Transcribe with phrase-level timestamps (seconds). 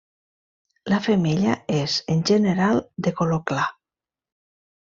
[0.93, 1.51] La femella
[1.81, 3.71] és, en general, de color clar.